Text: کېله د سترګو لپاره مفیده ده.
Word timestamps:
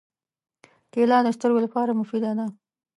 کېله 0.93 1.17
د 1.23 1.27
سترګو 1.37 1.59
لپاره 1.65 1.97
مفیده 1.99 2.31
ده. 2.37 2.45